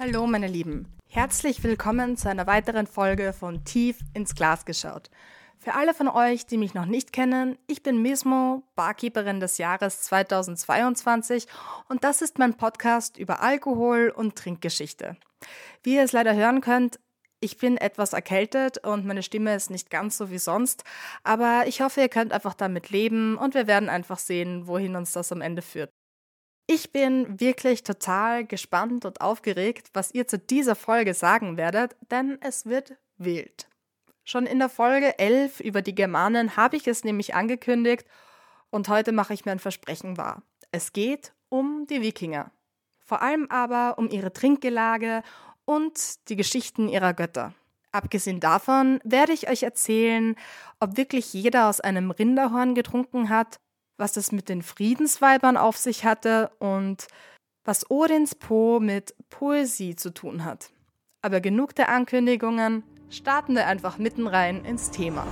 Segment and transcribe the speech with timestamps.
[0.00, 5.10] Hallo meine Lieben, herzlich willkommen zu einer weiteren Folge von Tief ins Glas geschaut.
[5.58, 10.02] Für alle von euch, die mich noch nicht kennen, ich bin Mismo, Barkeeperin des Jahres
[10.02, 11.48] 2022
[11.88, 15.16] und das ist mein Podcast über Alkohol und Trinkgeschichte.
[15.82, 17.00] Wie ihr es leider hören könnt,
[17.40, 20.84] ich bin etwas erkältet und meine Stimme ist nicht ganz so wie sonst,
[21.24, 25.10] aber ich hoffe, ihr könnt einfach damit leben und wir werden einfach sehen, wohin uns
[25.10, 25.90] das am Ende führt.
[26.70, 32.36] Ich bin wirklich total gespannt und aufgeregt, was ihr zu dieser Folge sagen werdet, denn
[32.42, 33.70] es wird wild.
[34.22, 38.04] Schon in der Folge 11 über die Germanen habe ich es nämlich angekündigt
[38.68, 40.42] und heute mache ich mir ein Versprechen wahr.
[40.70, 42.52] Es geht um die Wikinger.
[42.98, 45.22] Vor allem aber um ihre Trinkgelage
[45.64, 47.54] und die Geschichten ihrer Götter.
[47.92, 50.36] Abgesehen davon werde ich euch erzählen,
[50.80, 53.58] ob wirklich jeder aus einem Rinderhorn getrunken hat
[53.98, 57.08] was es mit den Friedensweibern auf sich hatte und
[57.64, 60.70] was Odins Po mit Poesie zu tun hat.
[61.20, 65.26] Aber genug der Ankündigungen, starten wir einfach mitten rein ins Thema.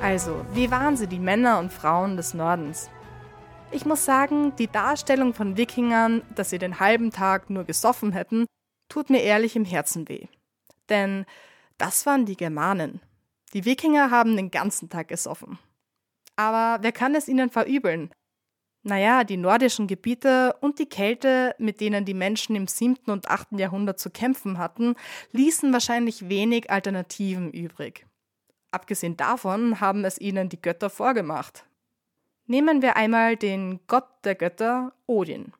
[0.00, 2.88] Also, wie waren sie die Männer und Frauen des Nordens?
[3.72, 8.46] Ich muss sagen, die Darstellung von Wikingern, dass sie den halben Tag nur gesoffen hätten,
[8.88, 10.28] tut mir ehrlich im Herzen weh.
[10.88, 11.26] Denn
[11.78, 13.00] das waren die Germanen.
[13.52, 15.58] Die Wikinger haben den ganzen Tag gesoffen.
[16.36, 18.10] Aber wer kann es ihnen verübeln?
[18.82, 23.10] Naja, die nordischen Gebiete und die Kälte, mit denen die Menschen im 7.
[23.10, 23.58] und 8.
[23.58, 24.94] Jahrhundert zu kämpfen hatten,
[25.32, 28.06] ließen wahrscheinlich wenig Alternativen übrig.
[28.70, 31.64] Abgesehen davon haben es ihnen die Götter vorgemacht.
[32.46, 35.52] Nehmen wir einmal den Gott der Götter, Odin.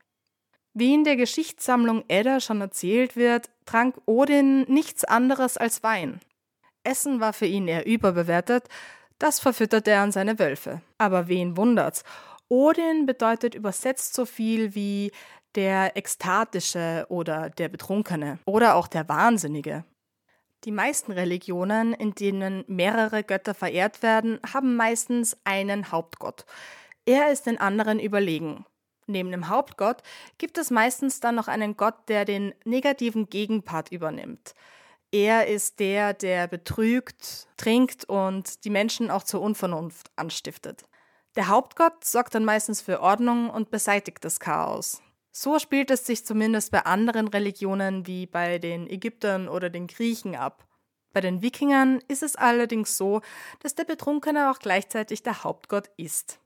[0.78, 6.20] Wie in der Geschichtssammlung Edda schon erzählt wird, trank Odin nichts anderes als Wein.
[6.84, 8.68] Essen war für ihn eher überbewertet,
[9.18, 10.82] das verfütterte er an seine Wölfe.
[10.98, 12.04] Aber wen wundert's?
[12.48, 15.12] Odin bedeutet übersetzt so viel wie
[15.54, 19.86] der Ekstatische oder der Betrunkene oder auch der Wahnsinnige.
[20.64, 26.44] Die meisten Religionen, in denen mehrere Götter verehrt werden, haben meistens einen Hauptgott.
[27.06, 28.66] Er ist den anderen überlegen.
[29.06, 30.02] Neben dem Hauptgott
[30.38, 34.54] gibt es meistens dann noch einen Gott, der den negativen Gegenpart übernimmt.
[35.12, 40.82] Er ist der, der betrügt, trinkt und die Menschen auch zur Unvernunft anstiftet.
[41.36, 45.02] Der Hauptgott sorgt dann meistens für Ordnung und beseitigt das Chaos.
[45.30, 50.34] So spielt es sich zumindest bei anderen Religionen wie bei den Ägyptern oder den Griechen
[50.34, 50.66] ab.
[51.12, 53.20] Bei den Wikingern ist es allerdings so,
[53.60, 56.40] dass der Betrunkene auch gleichzeitig der Hauptgott ist.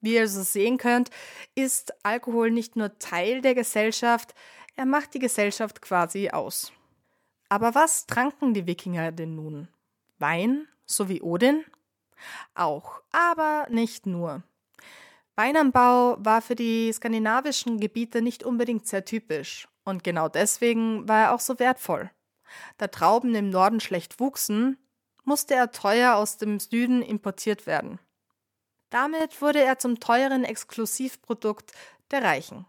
[0.00, 1.10] Wie ihr also sehen könnt,
[1.54, 4.34] ist Alkohol nicht nur Teil der Gesellschaft,
[4.76, 6.72] er macht die Gesellschaft quasi aus.
[7.48, 9.68] Aber was tranken die Wikinger denn nun?
[10.18, 11.64] Wein, so wie Odin?
[12.54, 14.42] Auch, aber nicht nur.
[15.36, 21.34] Weinanbau war für die skandinavischen Gebiete nicht unbedingt sehr typisch und genau deswegen war er
[21.34, 22.10] auch so wertvoll.
[22.78, 24.76] Da Trauben im Norden schlecht wuchsen,
[25.24, 27.98] musste er teuer aus dem Süden importiert werden.
[28.90, 31.72] Damit wurde er zum teuren Exklusivprodukt
[32.10, 32.66] der Reichen.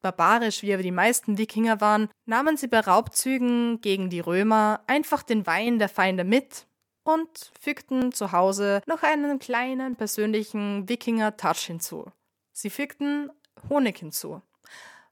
[0.00, 5.22] Barbarisch wie aber die meisten Wikinger waren, nahmen sie bei Raubzügen gegen die Römer einfach
[5.22, 6.66] den Wein der Feinde mit
[7.02, 12.06] und fügten zu Hause noch einen kleinen persönlichen Wikinger-Touch hinzu.
[12.52, 13.30] Sie fügten
[13.68, 14.40] Honig hinzu.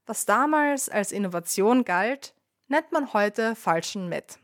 [0.07, 2.35] Was damals als Innovation galt,
[2.69, 4.39] nennt man heute falschen Met.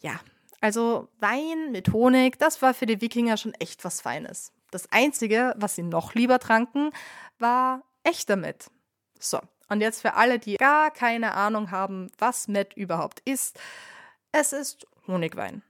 [0.00, 0.20] Ja,
[0.60, 4.52] also Wein mit Honig, das war für die Wikinger schon echt was Feines.
[4.70, 6.90] Das Einzige, was sie noch lieber tranken,
[7.38, 8.70] war echter Met.
[9.18, 13.58] So, und jetzt für alle, die gar keine Ahnung haben, was Met überhaupt ist,
[14.32, 15.62] es ist Honigwein.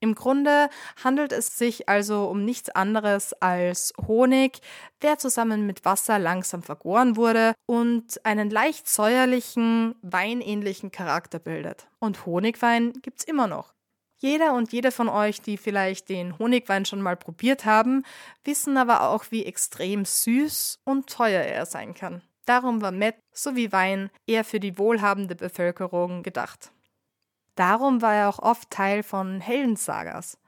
[0.00, 0.70] Im Grunde
[1.02, 4.60] handelt es sich also um nichts anderes als Honig,
[5.02, 11.88] der zusammen mit Wasser langsam vergoren wurde und einen leicht säuerlichen, weinähnlichen Charakter bildet.
[11.98, 13.74] Und Honigwein gibt's immer noch.
[14.20, 18.04] Jeder und jede von euch, die vielleicht den Honigwein schon mal probiert haben,
[18.44, 22.22] wissen aber auch, wie extrem süß und teuer er sein kann.
[22.44, 26.72] Darum war Met sowie Wein eher für die wohlhabende Bevölkerung gedacht.
[27.54, 30.38] Darum war er auch oft Teil von Heldensagas.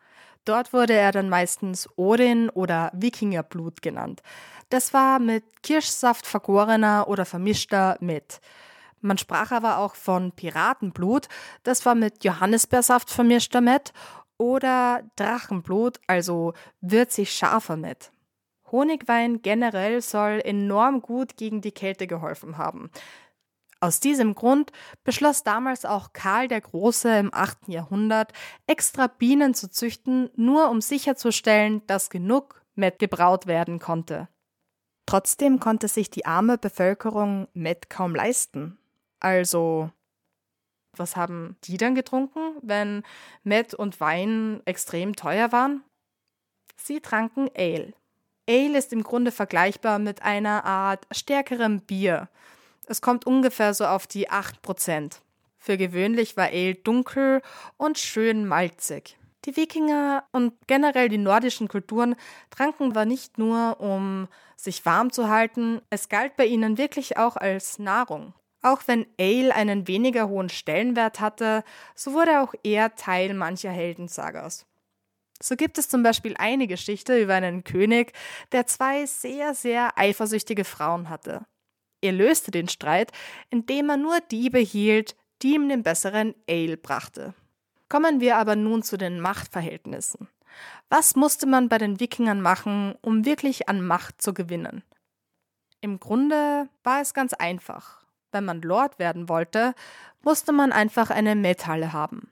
[0.44, 4.22] Dort wurde er dann meistens Odin oder Wikingerblut genannt.
[4.70, 8.40] Das war mit Kirschsaft vergorener oder vermischter Met.
[9.00, 11.28] Man sprach aber auch von Piratenblut,
[11.62, 13.92] das war mit Johannisbeersaft vermischt damit,
[14.36, 18.12] oder Drachenblut, also würzig scharfer mit.
[18.72, 22.90] Honigwein generell soll enorm gut gegen die Kälte geholfen haben.
[23.80, 24.72] Aus diesem Grund
[25.04, 27.68] beschloss damals auch Karl der Große im 8.
[27.68, 28.32] Jahrhundert,
[28.66, 34.28] extra Bienen zu züchten, nur um sicherzustellen, dass genug Met gebraut werden konnte.
[35.06, 38.78] Trotzdem konnte sich die arme Bevölkerung Met kaum leisten.
[39.20, 39.90] Also,
[40.96, 43.02] was haben die dann getrunken, wenn
[43.44, 45.84] Met und Wein extrem teuer waren?
[46.76, 47.92] Sie tranken Ale.
[48.48, 52.28] Ale ist im Grunde vergleichbar mit einer Art stärkerem Bier.
[52.86, 55.20] Es kommt ungefähr so auf die 8%.
[55.58, 57.42] Für gewöhnlich war Ale dunkel
[57.76, 59.18] und schön malzig.
[59.44, 62.16] Die Wikinger und generell die nordischen Kulturen
[62.50, 67.36] tranken war nicht nur, um sich warm zu halten, es galt bei ihnen wirklich auch
[67.36, 68.34] als Nahrung.
[68.62, 71.64] Auch wenn Ale einen weniger hohen Stellenwert hatte,
[71.94, 74.66] so wurde auch er Teil mancher Heldensagas.
[75.42, 78.12] So gibt es zum Beispiel eine Geschichte über einen König,
[78.52, 81.46] der zwei sehr, sehr eifersüchtige Frauen hatte.
[82.02, 83.12] Er löste den Streit,
[83.48, 87.34] indem er nur die behielt, die ihm den besseren Ale brachte.
[87.88, 90.28] Kommen wir aber nun zu den Machtverhältnissen.
[90.90, 94.82] Was musste man bei den Wikingern machen, um wirklich an Macht zu gewinnen?
[95.80, 97.99] Im Grunde war es ganz einfach.
[98.32, 99.74] Wenn man Lord werden wollte,
[100.22, 102.30] musste man einfach eine Metalle haben.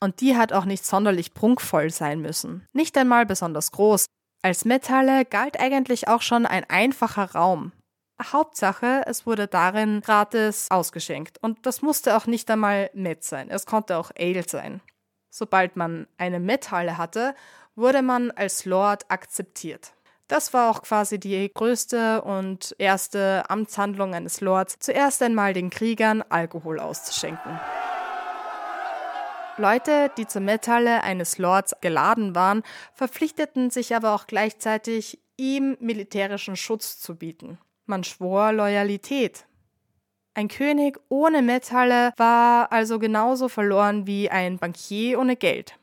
[0.00, 4.06] Und die hat auch nicht sonderlich prunkvoll sein müssen, nicht einmal besonders groß.
[4.42, 7.72] Als Metalle galt eigentlich auch schon ein einfacher Raum,
[8.20, 11.38] Hauptsache, es wurde darin gratis ausgeschenkt.
[11.40, 13.50] Und das musste auch nicht einmal Met sein.
[13.50, 14.80] Es konnte auch Ale sein.
[15.30, 17.34] Sobald man eine Methalle hatte,
[17.76, 19.92] wurde man als Lord akzeptiert.
[20.28, 26.22] Das war auch quasi die größte und erste Amtshandlung eines Lords, zuerst einmal den Kriegern
[26.28, 27.58] Alkohol auszuschenken.
[29.56, 36.56] Leute, die zur Metalle eines Lords geladen waren, verpflichteten sich aber auch gleichzeitig, ihm militärischen
[36.56, 37.58] Schutz zu bieten.
[37.86, 39.46] Man schwor Loyalität.
[40.34, 45.78] Ein König ohne Metalle war also genauso verloren wie ein Bankier ohne Geld.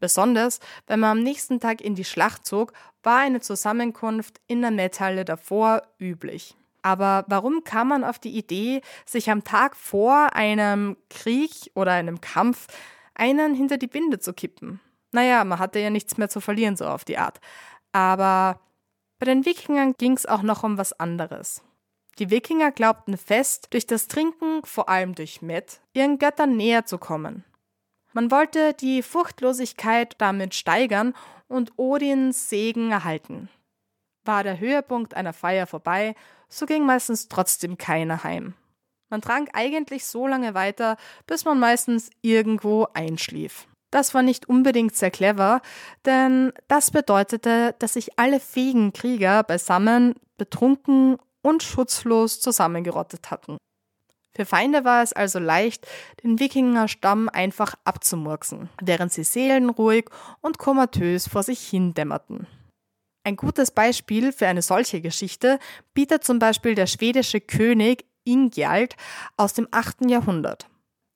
[0.00, 2.72] Besonders, wenn man am nächsten Tag in die Schlacht zog,
[3.08, 6.54] war eine Zusammenkunft in der Metalle davor üblich.
[6.82, 12.20] Aber warum kam man auf die Idee, sich am Tag vor einem Krieg oder einem
[12.20, 12.66] Kampf
[13.14, 14.78] einen hinter die Binde zu kippen?
[15.10, 17.40] Naja, man hatte ja nichts mehr zu verlieren, so auf die Art.
[17.92, 18.60] Aber
[19.18, 21.62] bei den Wikingern ging es auch noch um was anderes.
[22.18, 26.98] Die Wikinger glaubten fest, durch das Trinken, vor allem durch Met, ihren Göttern näher zu
[26.98, 27.42] kommen.
[28.12, 31.14] Man wollte die Furchtlosigkeit damit steigern
[31.46, 33.48] und Odins Segen erhalten.
[34.24, 36.14] War der Höhepunkt einer Feier vorbei,
[36.48, 38.54] so ging meistens trotzdem keiner heim.
[39.10, 40.96] Man trank eigentlich so lange weiter,
[41.26, 43.66] bis man meistens irgendwo einschlief.
[43.90, 45.62] Das war nicht unbedingt sehr clever,
[46.04, 53.56] denn das bedeutete, dass sich alle fähigen Krieger beisammen, betrunken und schutzlos zusammengerottet hatten.
[54.38, 55.84] Für Feinde war es also leicht,
[56.22, 60.04] den Wikingerstamm einfach abzumurksen, während sie seelenruhig
[60.40, 62.46] und komatös vor sich hin dämmerten.
[63.24, 65.58] Ein gutes Beispiel für eine solche Geschichte
[65.92, 68.94] bietet zum Beispiel der schwedische König Ingjald
[69.36, 70.08] aus dem 8.
[70.08, 70.68] Jahrhundert.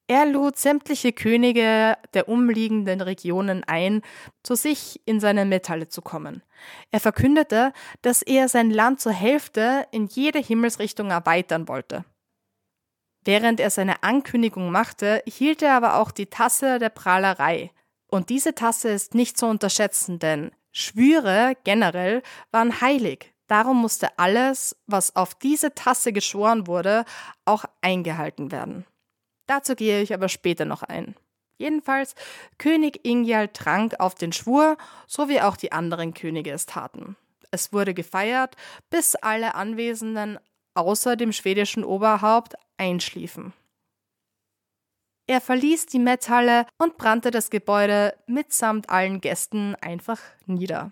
[0.08, 4.02] Er lud sämtliche Könige der umliegenden Regionen ein,
[4.42, 6.42] zu sich in seine Metalle zu kommen.
[6.90, 7.72] Er verkündete,
[8.02, 12.04] dass er sein Land zur Hälfte in jede Himmelsrichtung erweitern wollte.
[13.24, 17.70] Während er seine Ankündigung machte, hielt er aber auch die Tasse der Prahlerei.
[18.08, 23.32] Und diese Tasse ist nicht zu unterschätzen, denn Schwüre generell waren heilig.
[23.46, 27.04] Darum musste alles, was auf diese Tasse geschworen wurde,
[27.44, 28.86] auch eingehalten werden.
[29.46, 31.14] Dazu gehe ich aber später noch ein.
[31.58, 32.14] Jedenfalls,
[32.58, 34.76] König Ingjal trank auf den Schwur,
[35.06, 37.16] so wie auch die anderen Könige es taten.
[37.50, 38.56] Es wurde gefeiert,
[38.88, 40.38] bis alle Anwesenden
[40.74, 43.52] außer dem schwedischen Oberhaupt einschliefen.
[45.26, 50.90] Er verließ die Metthalle und brannte das Gebäude mitsamt allen Gästen einfach nieder.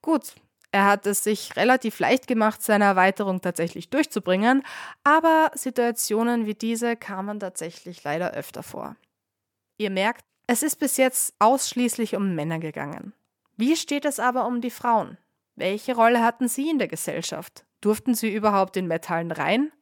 [0.00, 0.34] Gut,
[0.70, 4.62] er hat es sich relativ leicht gemacht, seine Erweiterung tatsächlich durchzubringen,
[5.02, 8.96] aber Situationen wie diese kamen tatsächlich leider öfter vor.
[9.78, 13.12] Ihr merkt, es ist bis jetzt ausschließlich um Männer gegangen.
[13.56, 15.18] Wie steht es aber um die Frauen?
[15.56, 17.64] Welche Rolle hatten sie in der Gesellschaft?
[17.80, 19.72] Durften sie überhaupt in Metallen rein?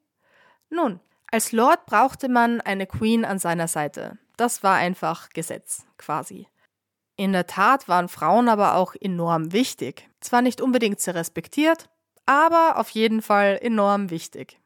[0.68, 1.00] Nun,
[1.30, 4.18] als Lord brauchte man eine Queen an seiner Seite.
[4.36, 6.46] Das war einfach Gesetz, quasi.
[7.16, 10.08] In der Tat waren Frauen aber auch enorm wichtig.
[10.20, 11.88] Zwar nicht unbedingt sehr respektiert,
[12.26, 14.60] aber auf jeden Fall enorm wichtig.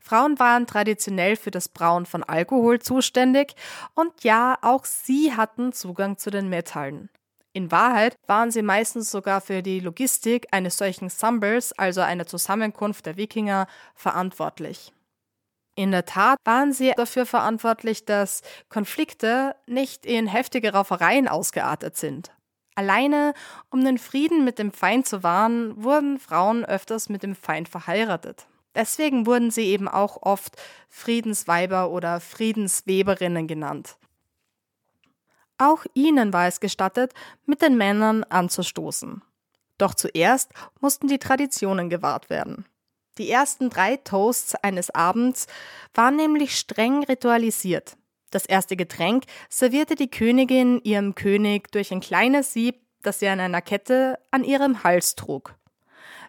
[0.00, 3.54] Frauen waren traditionell für das Brauen von Alkohol zuständig
[3.94, 7.08] und ja, auch sie hatten Zugang zu den Metallen.
[7.54, 13.04] In Wahrheit waren sie meistens sogar für die Logistik eines solchen Sumbers, also einer Zusammenkunft
[13.04, 14.92] der Wikinger, verantwortlich.
[15.74, 22.30] In der Tat waren sie dafür verantwortlich, dass Konflikte nicht in heftige Raufereien ausgeartet sind.
[22.74, 23.34] Alleine,
[23.70, 28.46] um den Frieden mit dem Feind zu wahren, wurden Frauen öfters mit dem Feind verheiratet.
[28.74, 30.56] Deswegen wurden sie eben auch oft
[30.88, 33.96] Friedensweiber oder Friedensweberinnen genannt.
[35.62, 37.12] Auch ihnen war es gestattet,
[37.46, 39.22] mit den Männern anzustoßen.
[39.78, 40.50] Doch zuerst
[40.80, 42.66] mussten die Traditionen gewahrt werden.
[43.16, 45.46] Die ersten drei Toasts eines Abends
[45.94, 47.96] waren nämlich streng ritualisiert.
[48.32, 53.38] Das erste Getränk servierte die Königin ihrem König durch ein kleines Sieb, das sie an
[53.38, 55.54] einer Kette an ihrem Hals trug.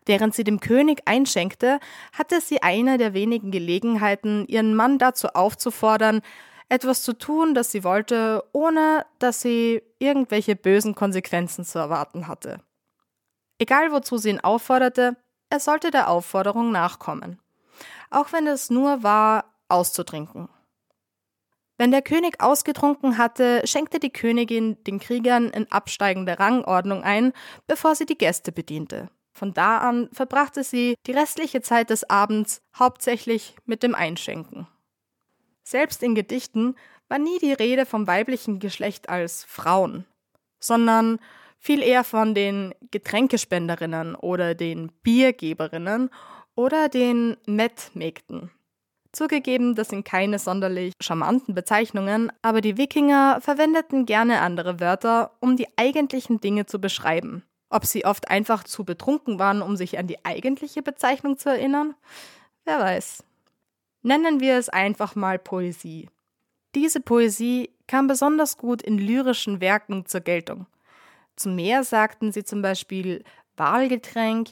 [0.06, 1.80] Während sie dem König einschenkte,
[2.16, 6.22] hatte sie eine der wenigen Gelegenheiten, ihren Mann dazu aufzufordern,
[6.70, 12.60] etwas zu tun, das sie wollte, ohne dass sie irgendwelche bösen Konsequenzen zu erwarten hatte.
[13.60, 15.15] Egal wozu sie ihn aufforderte,
[15.50, 17.39] er sollte der Aufforderung nachkommen.
[18.10, 20.50] Auch wenn es nur war, auszutrinken.
[21.77, 27.34] Wenn der König ausgetrunken hatte, schenkte die Königin den Kriegern in absteigender Rangordnung ein,
[27.67, 29.10] bevor sie die Gäste bediente.
[29.32, 34.67] Von da an verbrachte sie die restliche Zeit des Abends hauptsächlich mit dem Einschenken.
[35.74, 36.75] Selbst in Gedichten
[37.10, 40.06] war nie die Rede vom weiblichen Geschlecht als Frauen,
[40.60, 41.18] sondern
[41.58, 46.12] viel eher von den Getränkespenderinnen oder den Biergeberinnen
[46.53, 48.51] oder den Mettmägden.
[49.13, 55.58] Zugegeben, das sind keine sonderlich charmanten Bezeichnungen, aber die Wikinger verwendeten gerne andere Wörter, um
[55.58, 57.42] die eigentlichen Dinge zu beschreiben.
[57.72, 61.96] Ob sie oft einfach zu betrunken waren, um sich an die eigentliche Bezeichnung zu erinnern?
[62.63, 63.24] Wer weiß.
[64.03, 66.10] Nennen wir es einfach mal Poesie.
[66.75, 70.67] Diese Poesie kam besonders gut in lyrischen Werken zur Geltung.
[71.36, 73.24] Zum Meer sagten sie zum Beispiel
[73.55, 74.50] Walgetränk,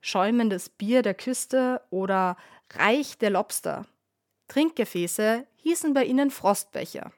[0.00, 2.36] schäumendes Bier der Küste oder
[2.70, 3.86] Reich der Lobster.
[4.48, 7.12] Trinkgefäße hießen bei ihnen Frostbecher.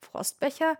[0.00, 0.78] Frostbecher?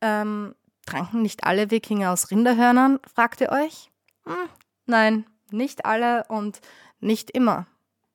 [0.00, 0.54] Ähm,
[0.86, 3.90] tranken nicht alle Wikinger aus Rinderhörnern, fragt ihr euch?
[4.24, 4.48] Hm,
[4.86, 6.60] nein, nicht alle und
[7.00, 7.66] nicht immer.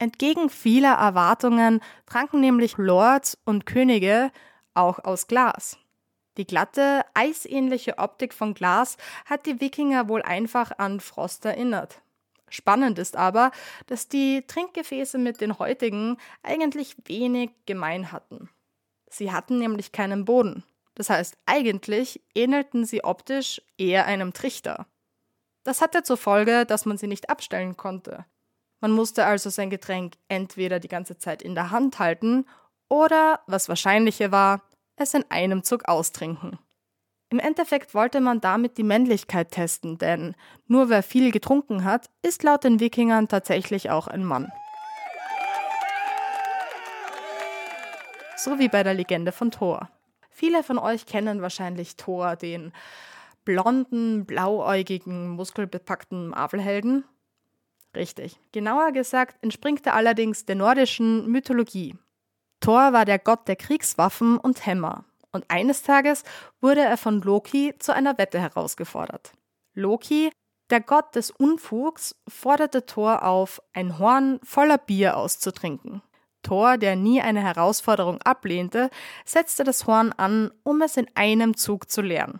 [0.04, 4.34] Entgegen vieler Erwartungen tranken nämlich Lords und Könige
[4.74, 5.78] auch aus Glas.
[6.36, 12.02] Die glatte, eisähnliche Optik von Glas hat die Wikinger wohl einfach an Frost erinnert.
[12.50, 13.52] Spannend ist aber,
[13.88, 18.50] dass die Trinkgefäße mit den heutigen eigentlich wenig gemein hatten.
[19.10, 20.66] Sie hatten nämlich keinen Boden.
[20.96, 24.86] Das heißt, eigentlich ähnelten sie optisch eher einem Trichter.
[25.64, 28.26] Das hatte zur Folge, dass man sie nicht abstellen konnte.
[28.84, 32.46] Man musste also sein Getränk entweder die ganze Zeit in der Hand halten
[32.90, 34.62] oder, was wahrscheinlicher war,
[34.98, 36.60] es in einem Zug austrinken.
[37.30, 40.36] Im Endeffekt wollte man damit die Männlichkeit testen, denn
[40.68, 44.52] nur wer viel getrunken hat, ist laut den Wikingern tatsächlich auch ein Mann.
[48.36, 49.88] So wie bei der Legende von Thor.
[50.30, 52.74] Viele von euch kennen wahrscheinlich Thor, den
[53.46, 57.06] blonden, blauäugigen, muskelbepackten Marvelhelden.
[57.96, 58.40] Richtig.
[58.52, 61.96] Genauer gesagt entspringt er allerdings der nordischen Mythologie.
[62.60, 66.24] Thor war der Gott der Kriegswaffen und Hämmer und eines Tages
[66.62, 69.34] wurde er von Loki zu einer Wette herausgefordert.
[69.74, 70.32] Loki,
[70.70, 76.02] der Gott des Unfugs, forderte Thor auf, ein Horn voller Bier auszutrinken.
[76.44, 78.90] Thor, der nie eine Herausforderung ablehnte,
[79.26, 82.40] setzte das Horn an, um es in einem Zug zu leeren.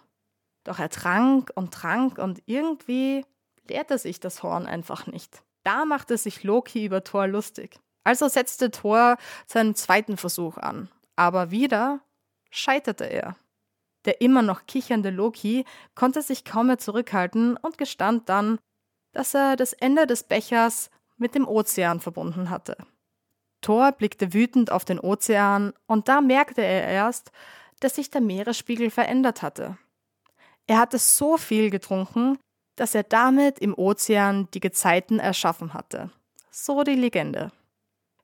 [0.64, 3.26] Doch er trank und trank und irgendwie
[3.68, 5.44] leerte sich das Horn einfach nicht.
[5.64, 7.80] Da machte sich Loki über Thor lustig.
[8.04, 9.18] Also setzte Thor
[9.48, 10.90] seinen zweiten Versuch an.
[11.16, 12.02] Aber wieder
[12.50, 13.36] scheiterte er.
[14.06, 15.66] Der immer noch kichernde Loki
[15.96, 18.60] konnte sich kaum mehr zurückhalten und gestand dann,
[19.14, 22.76] dass er das Ende des Bechers mit dem Ozean verbunden hatte.
[23.62, 27.32] Thor blickte wütend auf den Ozean und da merkte er erst,
[27.80, 29.78] dass sich der Meeresspiegel verändert hatte.
[30.68, 32.38] Er hatte so viel getrunken,
[32.76, 36.12] dass er damit im Ozean die Gezeiten erschaffen hatte.
[36.52, 37.52] So die Legende.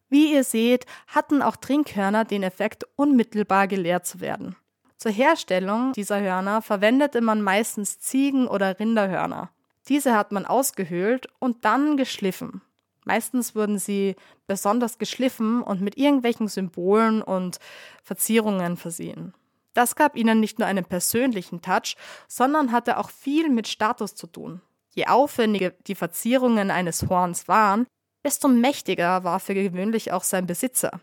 [0.10, 4.56] Wie ihr seht, hatten auch Trinkhörner den Effekt, unmittelbar geleert zu werden.
[4.98, 9.50] Zur Herstellung dieser Hörner verwendete man meistens Ziegen- oder Rinderhörner.
[9.88, 12.62] Diese hat man ausgehöhlt und dann geschliffen.
[13.06, 14.16] Meistens wurden sie
[14.46, 17.60] besonders geschliffen und mit irgendwelchen Symbolen und
[18.04, 19.34] Verzierungen versehen.
[19.74, 21.96] Das gab ihnen nicht nur einen persönlichen Touch,
[22.28, 24.62] sondern hatte auch viel mit Status zu tun.
[24.90, 27.86] Je aufwendiger die Verzierungen eines Horns waren,
[28.24, 31.00] desto mächtiger war für gewöhnlich auch sein Besitzer.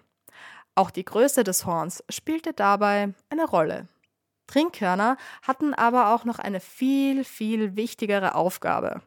[0.75, 3.89] Auch die Größe des Horns spielte dabei eine Rolle.
[4.47, 9.03] Trinkhörner hatten aber auch noch eine viel, viel wichtigere Aufgabe.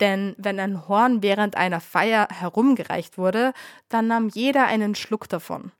[0.00, 3.52] Denn wenn ein Horn während einer Feier herumgereicht wurde,
[3.88, 5.72] dann nahm jeder einen Schluck davon.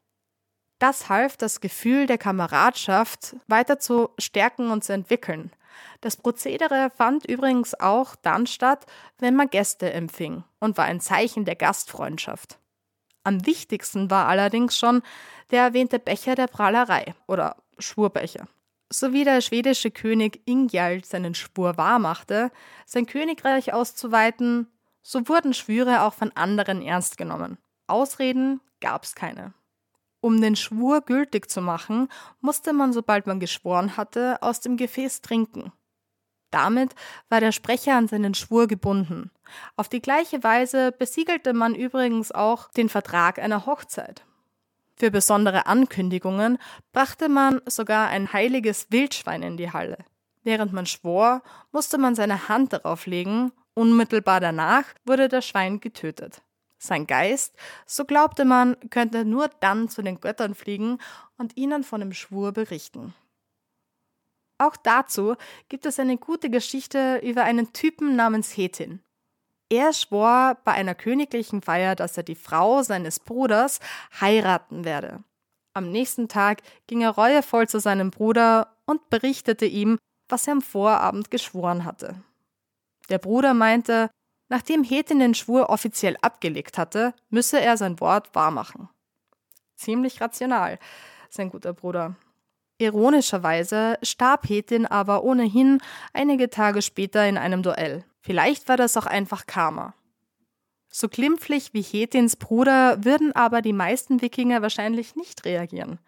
[0.78, 5.50] Das half, das Gefühl der Kameradschaft weiter zu stärken und zu entwickeln.
[6.00, 8.86] Das Prozedere fand übrigens auch dann statt,
[9.18, 12.58] wenn man Gäste empfing und war ein Zeichen der Gastfreundschaft.
[13.24, 15.02] Am wichtigsten war allerdings schon
[15.50, 18.46] der erwähnte Becher der Prahlerei oder Schwurbecher.
[18.88, 22.52] So wie der schwedische König Ingjald seinen Schwur wahrmachte,
[22.84, 24.68] sein Königreich auszuweiten,
[25.02, 27.58] so wurden Schwüre auch von anderen ernst genommen.
[27.88, 29.54] Ausreden gab's keine.
[30.26, 32.08] Um den Schwur gültig zu machen,
[32.40, 35.70] musste man, sobald man geschworen hatte, aus dem Gefäß trinken.
[36.50, 36.96] Damit
[37.28, 39.30] war der Sprecher an seinen Schwur gebunden.
[39.76, 44.24] Auf die gleiche Weise besiegelte man übrigens auch den Vertrag einer Hochzeit.
[44.96, 46.58] Für besondere Ankündigungen
[46.92, 49.98] brachte man sogar ein heiliges Wildschwein in die Halle.
[50.42, 51.40] Während man schwor,
[51.70, 56.42] musste man seine Hand darauf legen, unmittelbar danach wurde das Schwein getötet.
[56.78, 57.54] Sein Geist,
[57.86, 60.98] so glaubte man, könnte nur dann zu den Göttern fliegen
[61.38, 63.14] und ihnen von dem Schwur berichten.
[64.58, 65.36] Auch dazu
[65.68, 69.00] gibt es eine gute Geschichte über einen Typen namens Hetin.
[69.68, 73.80] Er schwor bei einer königlichen Feier, dass er die Frau seines Bruders
[74.20, 75.24] heiraten werde.
[75.74, 80.62] Am nächsten Tag ging er reuevoll zu seinem Bruder und berichtete ihm, was er am
[80.62, 82.22] Vorabend geschworen hatte.
[83.08, 84.08] Der Bruder meinte,
[84.48, 88.88] nachdem Hetin den Schwur offiziell abgelegt hatte, müsse er sein Wort wahrmachen.
[89.76, 90.78] Ziemlich rational,
[91.28, 92.16] sein guter Bruder.
[92.78, 95.80] Ironischerweise starb Hetin aber ohnehin
[96.12, 98.04] einige Tage später in einem Duell.
[98.20, 99.94] Vielleicht war das auch einfach Karma.
[100.90, 105.98] So glimpflich wie Hetins Bruder würden aber die meisten Wikinger wahrscheinlich nicht reagieren.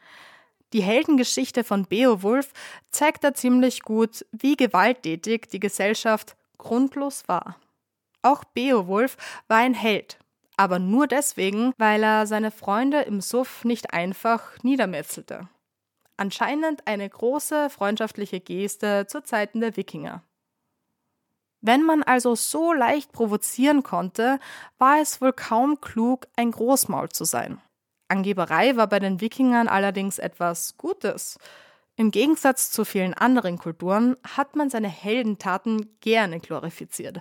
[0.72, 2.52] Die Heldengeschichte von Beowulf
[2.90, 7.56] zeigt da ziemlich gut, wie gewalttätig die Gesellschaft grundlos war.
[8.22, 10.18] Auch Beowulf war ein Held,
[10.56, 15.48] aber nur deswegen, weil er seine Freunde im Suff nicht einfach niedermetzelte.
[16.16, 20.24] Anscheinend eine große freundschaftliche Geste zu Zeiten der Wikinger.
[21.60, 24.38] Wenn man also so leicht provozieren konnte,
[24.78, 27.60] war es wohl kaum klug, ein Großmaul zu sein.
[28.08, 31.38] Angeberei war bei den Wikingern allerdings etwas Gutes.
[31.96, 37.20] Im Gegensatz zu vielen anderen Kulturen hat man seine Heldentaten gerne glorifiziert.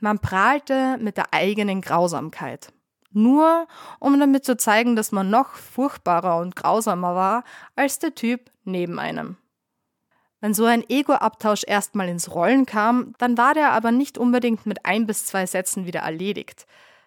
[0.00, 2.72] Man prahlte mit der eigenen Grausamkeit.
[3.12, 3.66] Nur
[3.98, 7.44] um damit zu zeigen, dass man noch furchtbarer und grausamer war
[7.76, 9.36] als der Typ neben einem.
[10.40, 14.86] Wenn so ein Ego-Abtausch erstmal ins Rollen kam, dann war der aber nicht unbedingt mit
[14.86, 16.66] ein bis zwei Sätzen wieder erledigt.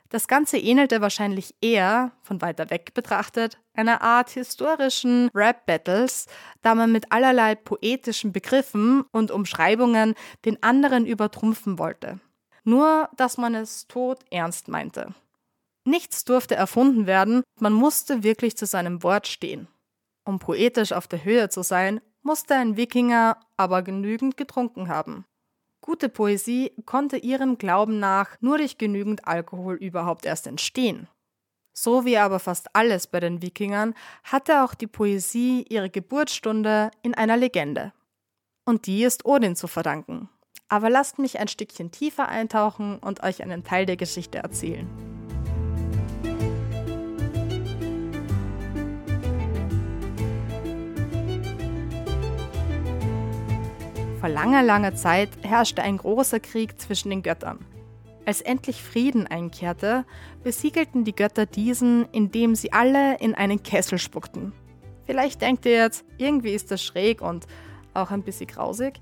[0.10, 6.28] Das Ganze ähnelte wahrscheinlich eher, von weiter weg betrachtet, einer Art historischen Rap-Battles,
[6.62, 10.14] da man mit allerlei poetischen Begriffen und Umschreibungen
[10.46, 12.20] den anderen übertrumpfen wollte.
[12.64, 15.14] Nur, dass man es tot ernst meinte.
[15.86, 19.68] Nichts durfte erfunden werden, man musste wirklich zu seinem Wort stehen.
[20.26, 25.26] Um poetisch auf der Höhe zu sein, musste ein Wikinger aber genügend getrunken haben.
[25.82, 31.10] Gute Poesie konnte ihrem Glauben nach nur durch genügend Alkohol überhaupt erst entstehen.
[31.74, 37.16] So wie aber fast alles bei den Wikingern hatte auch die Poesie ihre Geburtsstunde in
[37.16, 37.92] einer Legende.
[38.64, 40.30] Und die ist Odin zu verdanken.
[40.74, 44.90] Aber lasst mich ein Stückchen tiefer eintauchen und euch einen Teil der Geschichte erzählen.
[54.20, 57.60] Vor langer, langer Zeit herrschte ein großer Krieg zwischen den Göttern.
[58.26, 60.06] Als endlich Frieden einkehrte,
[60.44, 64.54] besiegelten die Götter diesen, indem sie alle in einen Kessel spuckten.
[65.06, 67.46] Vielleicht denkt ihr jetzt, irgendwie ist das schräg und
[67.94, 69.00] auch ein bisschen grausig,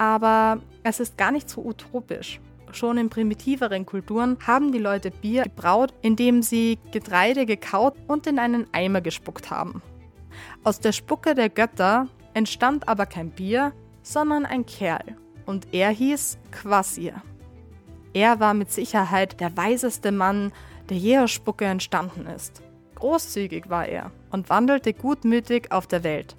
[0.00, 2.40] aber es ist gar nicht so utopisch.
[2.72, 8.38] Schon in primitiveren Kulturen haben die Leute Bier gebraut, indem sie Getreide gekaut und in
[8.38, 9.82] einen Eimer gespuckt haben.
[10.64, 15.16] Aus der Spucke der Götter entstand aber kein Bier, sondern ein Kerl.
[15.44, 17.20] Und er hieß Quasir.
[18.14, 20.50] Er war mit Sicherheit der weiseste Mann,
[20.88, 22.62] der je aus Spucke entstanden ist.
[22.94, 26.36] Großzügig war er und wandelte gutmütig auf der Welt.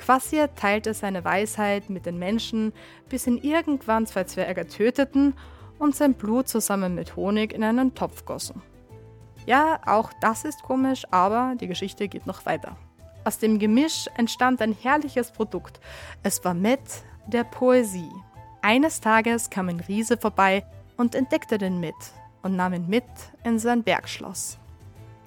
[0.00, 2.72] Quasir teilte seine Weisheit mit den Menschen,
[3.08, 5.34] bis ihn irgendwann zwei Zwerge töteten
[5.78, 8.62] und sein Blut zusammen mit Honig in einen Topf gossen.
[9.46, 12.76] Ja, auch das ist komisch, aber die Geschichte geht noch weiter.
[13.24, 15.80] Aus dem Gemisch entstand ein herrliches Produkt.
[16.22, 16.80] Es war Met
[17.26, 18.10] der Poesie.
[18.62, 20.64] Eines Tages kam ein Riese vorbei
[20.96, 21.94] und entdeckte den Met
[22.42, 23.04] und nahm ihn mit
[23.44, 24.58] in sein Bergschloss.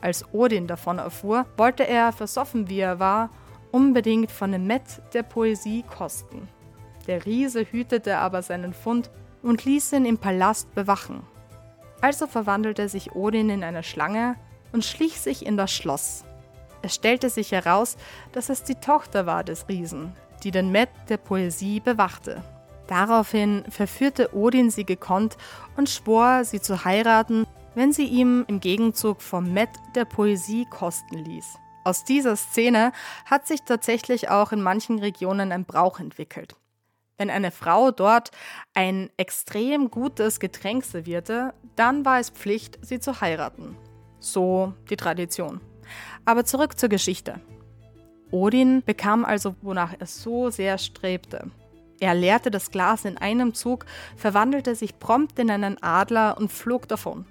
[0.02, 3.30] Als Odin davon erfuhr, wollte er, versoffen wie er war,
[3.74, 4.84] unbedingt von dem Met
[5.14, 6.48] der Poesie kosten.
[7.08, 9.10] Der Riese hütete aber seinen Fund
[9.42, 11.24] und ließ ihn im Palast bewachen.
[12.00, 14.36] Also verwandelte sich Odin in eine Schlange
[14.72, 16.24] und schlich sich in das Schloss.
[16.82, 17.98] Es stellte sich heraus,
[18.32, 22.44] dass es die Tochter war des Riesen, die den Met der Poesie bewachte.
[22.88, 25.38] Daraufhin verführte Odin sie gekonnt
[25.78, 31.18] und schwor, sie zu heiraten, wenn sie ihm im Gegenzug vom Met der Poesie kosten
[31.18, 31.58] ließ.
[31.84, 32.92] Aus dieser Szene
[33.26, 36.56] hat sich tatsächlich auch in manchen Regionen ein Brauch entwickelt.
[37.18, 38.32] Wenn eine Frau dort
[38.74, 43.78] ein extrem gutes Getränk servierte, dann war es Pflicht, sie zu heiraten.
[44.20, 45.62] So die Tradition.
[46.26, 47.40] Aber zurück zur Geschichte.
[48.32, 51.52] Odin bekam also, wonach er so sehr strebte.
[52.00, 56.88] Er leerte das Glas in einem Zug, verwandelte sich prompt in einen Adler und flog
[56.88, 57.26] davon.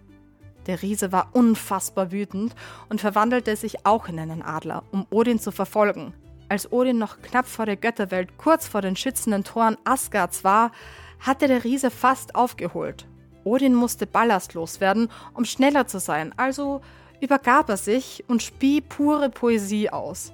[0.66, 2.54] Der Riese war unfassbar wütend
[2.88, 6.14] und verwandelte sich auch in einen Adler, um Odin zu verfolgen.
[6.48, 10.70] Als Odin noch knapp vor der Götterwelt, kurz vor den schützenden Toren Asgards war,
[11.18, 13.06] hatte der Riese fast aufgeholt.
[13.44, 16.80] Odin musste ballastlos werden, um schneller zu sein, also
[17.20, 20.32] übergab er sich und spie pure Poesie aus.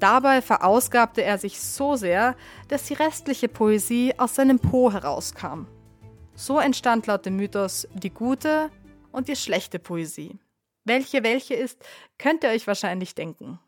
[0.00, 2.36] Dabei verausgabte er sich so sehr,
[2.68, 5.66] dass die restliche Poesie aus seinem Po herauskam.
[6.34, 8.70] So entstand laut dem Mythos die gute
[9.14, 10.38] und die schlechte Poesie.
[10.84, 11.82] Welche welche ist,
[12.18, 13.58] könnt ihr euch wahrscheinlich denken.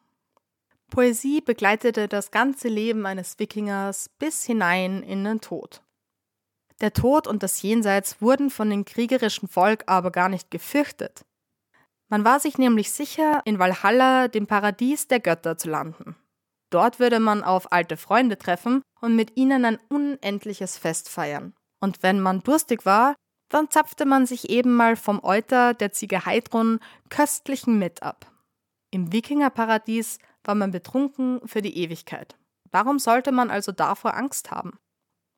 [0.90, 5.82] Poesie begleitete das ganze Leben eines Wikingers bis hinein in den Tod.
[6.80, 11.24] Der Tod und das Jenseits wurden von dem kriegerischen Volk aber gar nicht gefürchtet.
[12.08, 16.14] Man war sich nämlich sicher, in Valhalla, dem Paradies der Götter, zu landen.
[16.70, 21.54] Dort würde man auf alte Freunde treffen und mit ihnen ein unendliches Fest feiern.
[21.80, 23.16] Und wenn man durstig war,
[23.48, 28.32] dann zapfte man sich eben mal vom Euter der Ziege Heidrun köstlichen mit ab.
[28.90, 32.36] Im Wikingerparadies war man betrunken für die Ewigkeit.
[32.70, 34.78] Warum sollte man also davor Angst haben?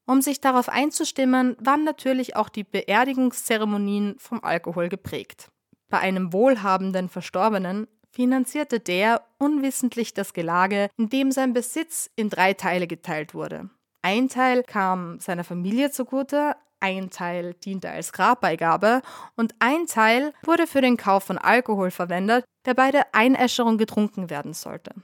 [0.06, 5.50] Um sich darauf einzustimmen, waren natürlich auch die Beerdigungszeremonien vom Alkohol geprägt.
[5.90, 12.86] Bei einem wohlhabenden Verstorbenen finanzierte der unwissentlich das Gelage, indem sein Besitz in drei Teile
[12.86, 13.68] geteilt wurde.
[14.00, 19.02] Ein Teil kam seiner Familie zugute, ein Teil diente als Grabbeigabe
[19.36, 24.30] und ein Teil wurde für den Kauf von Alkohol verwendet, der bei der Einäscherung getrunken
[24.30, 24.94] werden sollte.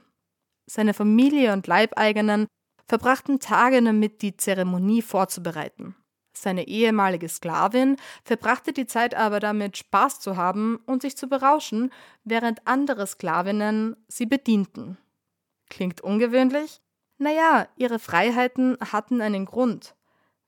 [0.69, 2.47] Seine Familie und Leibeigenen
[2.87, 5.95] verbrachten Tage damit, die Zeremonie vorzubereiten.
[6.37, 11.91] Seine ehemalige Sklavin verbrachte die Zeit aber damit, Spaß zu haben und sich zu berauschen,
[12.23, 14.97] während andere Sklavinnen sie bedienten.
[15.69, 16.81] Klingt ungewöhnlich?
[17.17, 19.95] Naja, ihre Freiheiten hatten einen Grund.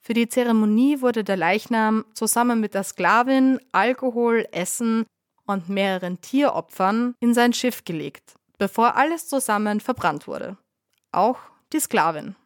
[0.08, 5.06] Für die Zeremonie wurde der Leichnam zusammen mit der Sklavin, Alkohol, Essen
[5.46, 10.56] und mehreren Tieropfern in sein Schiff gelegt, bevor alles zusammen verbrannt wurde.
[11.12, 11.40] Auch
[11.74, 12.38] die Sklavin.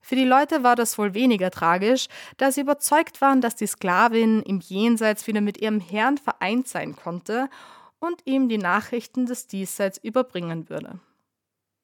[0.00, 4.40] Für die Leute war das wohl weniger tragisch, da sie überzeugt waren, dass die Sklavin
[4.42, 7.50] im Jenseits wieder mit ihrem Herrn vereint sein konnte
[7.98, 11.00] und ihm die Nachrichten des Diesseits überbringen würde.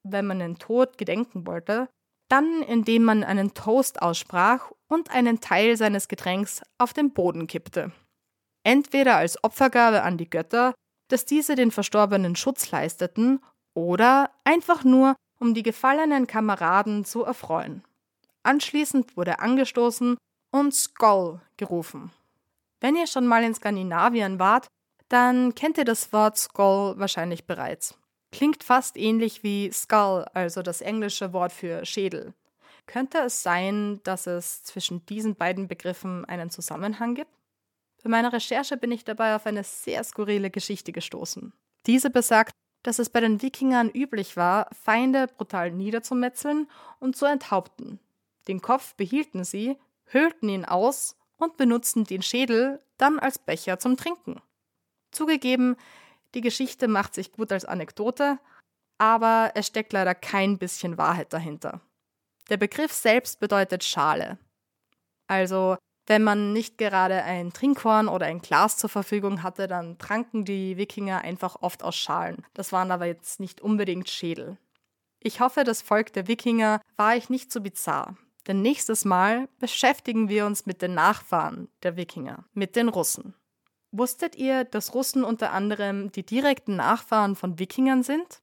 [0.03, 1.89] Wenn man den Tod gedenken wollte,
[2.29, 7.91] dann indem man einen Toast aussprach und einen Teil seines Getränks auf den Boden kippte.
[8.63, 10.73] Entweder als Opfergabe an die Götter,
[11.09, 13.41] dass diese den Verstorbenen Schutz leisteten,
[13.73, 17.83] oder einfach nur, um die gefallenen Kameraden zu erfreuen.
[18.43, 20.17] Anschließend wurde angestoßen
[20.51, 22.11] und Skoll gerufen.
[22.81, 24.67] Wenn ihr schon mal in Skandinavien wart,
[25.09, 27.97] dann kennt ihr das Wort Skoll wahrscheinlich bereits.
[28.31, 32.33] Klingt fast ähnlich wie Skull, also das englische Wort für Schädel.
[32.85, 37.31] Könnte es sein, dass es zwischen diesen beiden Begriffen einen Zusammenhang gibt?
[38.03, 41.53] Bei meiner Recherche bin ich dabei auf eine sehr skurrile Geschichte gestoßen.
[41.85, 47.99] Diese besagt, dass es bei den Wikingern üblich war, Feinde brutal niederzumetzeln und zu enthaupten.
[48.47, 53.97] Den Kopf behielten sie, höhlten ihn aus und benutzten den Schädel dann als Becher zum
[53.97, 54.41] Trinken.
[55.11, 55.75] Zugegeben,
[56.33, 58.39] die Geschichte macht sich gut als Anekdote,
[58.97, 61.81] aber es steckt leider kein bisschen Wahrheit dahinter.
[62.49, 64.37] Der Begriff selbst bedeutet Schale.
[65.27, 70.43] Also, wenn man nicht gerade ein Trinkhorn oder ein Glas zur Verfügung hatte, dann tranken
[70.43, 72.45] die Wikinger einfach oft aus Schalen.
[72.55, 74.57] Das waren aber jetzt nicht unbedingt Schädel.
[75.19, 78.17] Ich hoffe, das Volk der Wikinger war ich nicht so bizarr.
[78.47, 83.35] Denn nächstes Mal beschäftigen wir uns mit den Nachfahren der Wikinger, mit den Russen.
[83.91, 88.41] Wusstet ihr, dass Russen unter anderem die direkten Nachfahren von Wikingern sind?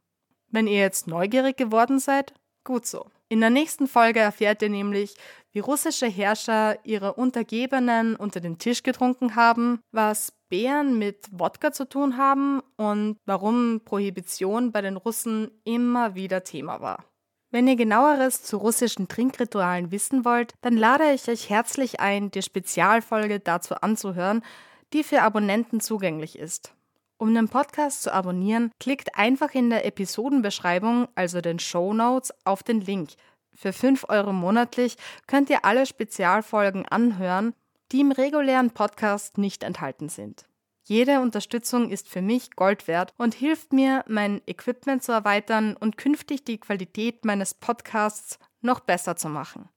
[0.49, 3.07] Wenn ihr jetzt neugierig geworden seid, gut so.
[3.29, 5.15] In der nächsten Folge erfährt ihr nämlich,
[5.53, 11.89] wie russische Herrscher ihre Untergebenen unter den Tisch getrunken haben, was Bären mit Wodka zu
[11.89, 17.05] tun haben und warum Prohibition bei den Russen immer wieder Thema war.
[17.51, 22.43] Wenn ihr genaueres zu russischen Trinkritualen wissen wollt, dann lade ich euch herzlich ein, die
[22.43, 24.43] Spezialfolge dazu anzuhören,
[24.93, 26.73] die für Abonnenten zugänglich ist.
[27.19, 32.63] Um den Podcast zu abonnieren, klickt einfach in der Episodenbeschreibung, also den Show Notes, auf
[32.63, 33.11] den Link.
[33.55, 34.97] Für 5 Euro monatlich
[35.27, 37.55] könnt ihr alle Spezialfolgen anhören,
[37.91, 40.47] die im regulären Podcast nicht enthalten sind.
[40.83, 45.97] Jede Unterstützung ist für mich Gold wert und hilft mir, mein Equipment zu erweitern und
[45.97, 49.69] künftig die Qualität meines Podcasts noch besser zu machen.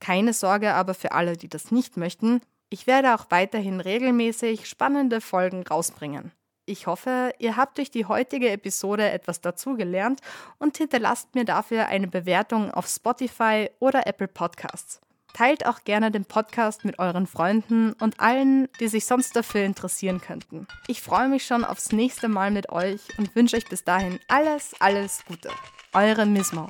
[0.00, 2.40] Keine Sorge aber für alle, die das nicht möchten.
[2.72, 6.30] Ich werde auch weiterhin regelmäßig spannende Folgen rausbringen.
[6.66, 10.20] Ich hoffe, ihr habt durch die heutige Episode etwas dazugelernt
[10.58, 15.00] und hinterlasst mir dafür eine Bewertung auf Spotify oder Apple Podcasts.
[15.32, 20.20] Teilt auch gerne den Podcast mit euren Freunden und allen, die sich sonst dafür interessieren
[20.20, 20.68] könnten.
[20.86, 24.74] Ich freue mich schon aufs nächste Mal mit euch und wünsche euch bis dahin alles,
[24.78, 25.50] alles Gute.
[25.92, 26.68] Eure Mismo.